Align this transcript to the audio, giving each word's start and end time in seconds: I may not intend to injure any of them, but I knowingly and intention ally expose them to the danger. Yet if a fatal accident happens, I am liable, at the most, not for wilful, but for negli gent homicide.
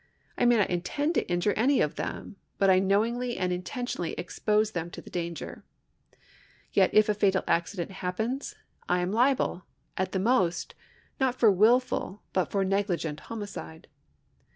I 0.35 0.45
may 0.45 0.57
not 0.57 0.71
intend 0.71 1.13
to 1.13 1.27
injure 1.29 1.53
any 1.53 1.79
of 1.79 1.93
them, 1.93 2.37
but 2.57 2.71
I 2.71 2.79
knowingly 2.79 3.37
and 3.37 3.53
intention 3.53 4.01
ally 4.03 4.15
expose 4.17 4.71
them 4.71 4.89
to 4.89 4.99
the 4.99 5.11
danger. 5.11 5.63
Yet 6.73 6.89
if 6.91 7.07
a 7.07 7.13
fatal 7.13 7.43
accident 7.47 7.91
happens, 7.91 8.55
I 8.89 9.01
am 9.01 9.11
liable, 9.11 9.63
at 9.97 10.11
the 10.11 10.19
most, 10.19 10.73
not 11.19 11.35
for 11.35 11.51
wilful, 11.51 12.23
but 12.33 12.49
for 12.49 12.65
negli 12.65 12.97
gent 12.97 13.19
homicide. 13.19 13.87